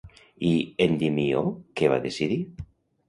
[0.51, 0.53] I
[0.87, 1.43] Endimió
[1.81, 2.41] què va decidir?